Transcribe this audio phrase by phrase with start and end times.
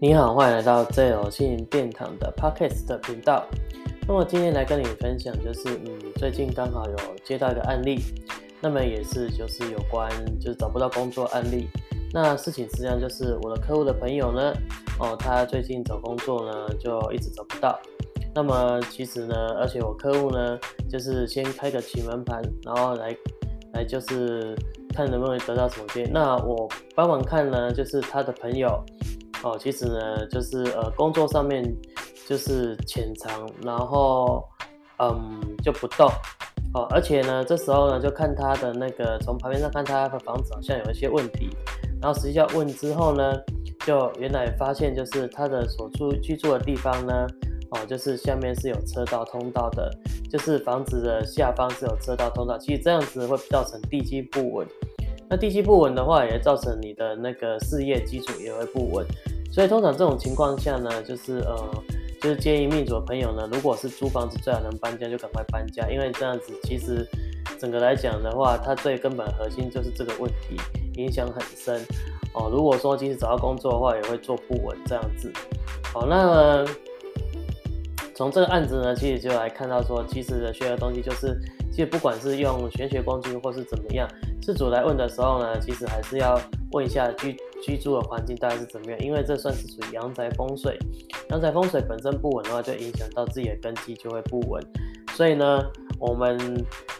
[0.00, 3.44] 你好，欢迎来到 ZL 心灵殿堂的 Podcast 的频道。
[4.06, 7.98] 那么今天来跟你分享，就是嗯，最近刚好有接到一个案例，
[8.60, 10.08] 那么也是就是有关
[10.38, 11.68] 就是找不到工作案例。
[12.12, 14.54] 那事情实际上就是我的客户的朋友呢，
[15.00, 17.76] 哦，他最近找工作呢就一直找不到。
[18.32, 20.56] 那么其实呢，而且我客户呢，
[20.88, 23.16] 就是先开个启门盘，然后来
[23.72, 24.56] 来就是
[24.94, 26.10] 看能不能得到什么建议。
[26.14, 28.80] 那我帮忙看呢，就是他的朋友。
[29.42, 31.64] 哦，其实呢，就是呃，工作上面
[32.26, 34.44] 就是潜藏，然后
[34.98, 36.08] 嗯就不动
[36.74, 41.48] 哦，而且呢，这时候呢就看他的那个从旁边上看他的房子好像有一些问题，
[42.02, 43.32] 然后实际上问之后呢，
[43.86, 47.26] 就原来发现就是他的所住居住的地方呢，
[47.70, 49.88] 哦，就是下面是有车道通道的，
[50.28, 54.66] 就是房子的下方是有车道通道，其实这样子会造成地基不稳。
[55.30, 59.06] 那地基不稳的话，也造成你的那个事业基础也会不稳，
[59.52, 61.70] 所以通常这种情况下呢，就是呃，
[62.20, 67.06] 就是建议命主的朋友呢，如果是租房子最好能搬家就赶快搬家，因为这样子其实
[67.58, 70.56] 整个来讲的话，它最根本核心就是这个问题
[70.94, 71.84] 影响很深
[72.32, 72.48] 哦。
[72.50, 75.30] 如果说即使找到工作的话，也会做不稳这样子。
[75.92, 76.64] 好，那
[78.18, 81.40] 从这个案子呢，其实就来看到说，其实的学的东西就是。
[81.70, 84.08] 其实不管是用玄学工具或是怎么样，
[84.42, 86.36] 事主来问的时候呢，其实还是要
[86.72, 90.76] 问一下居居住的环境大概是怎么样，因为这算是属于阳宅风水。
[91.30, 94.60] 阳宅风水本身不稳的话，就影响到自己的根基就会不稳。
[95.12, 95.64] 所以呢，
[96.00, 96.36] 我们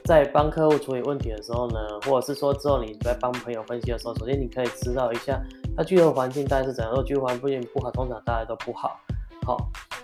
[0.04, 5.42] 在帮客户处理问题的时候呢，或者是说之后你在帮朋友分析的时候，首先你可以知道一下
[5.76, 6.92] 他居住环境大概是怎样。
[6.92, 8.96] 如果居住环境不好，通常大家都不好。
[9.44, 9.56] 好。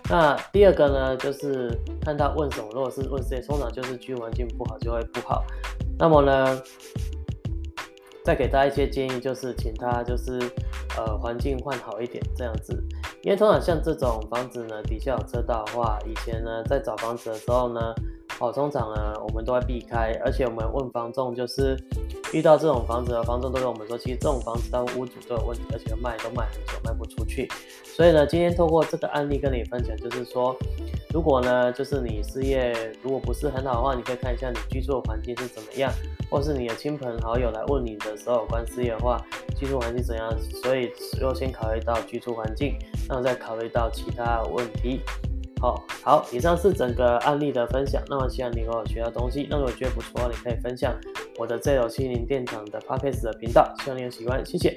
[0.09, 2.67] 那第二个呢，就是看他问什么。
[2.73, 5.43] 如果是问谁，通常就是居住环境不好就会不好。
[5.97, 6.61] 那么呢，
[8.23, 10.39] 再给他一些建议，就是请他就是
[10.97, 12.83] 呃环境换好一点这样子。
[13.23, 17.93] 因为通常像这种房子呢，底下有车道的话，以前呢在找房子的时候呢。
[18.41, 21.73] 哦，通常呢，我们都会避开，而且我们问房仲，就是
[22.33, 27.49] 遇到这种房子的房东都跟我们说，其实这种房子，它屋主都有问题，而且卖都卖很久，卖不出去。
[27.83, 30.55] 所以呢，今天透过这个案例跟你分享，就是说，
[31.13, 35.89] 如果呢，就是你事业如果不是很好的话，你可以看一下你居住的环境是怎么样，
[36.29, 39.23] 或是你的亲朋好友来问你的时候，有关事业的话，
[39.57, 40.29] 居住环境怎样？
[40.61, 42.75] 所以优先考虑到居住环境，
[43.07, 44.99] 然后再考虑到其他问题。
[45.61, 48.01] 好好，以上是整个案例的分享。
[48.07, 49.47] 那么希望你能够学到东西。
[49.49, 50.93] 那如果觉得不错，你可以分享
[51.37, 53.73] 我的这有心灵殿堂的 podcast 的频道。
[53.79, 54.75] 希望你有喜欢，谢谢。